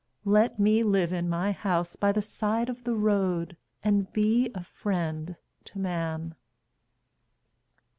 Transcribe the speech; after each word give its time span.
Let 0.25 0.57
me 0.59 0.81
live 0.81 1.13
in 1.13 1.29
my 1.29 1.51
house 1.51 1.95
by 1.95 2.11
the 2.11 2.23
side 2.23 2.69
of 2.69 2.85
the 2.85 2.95
road 2.95 3.55
And 3.83 4.11
be 4.11 4.49
a 4.55 4.63
friend 4.63 5.35
to 5.65 5.77
man. 5.77 6.33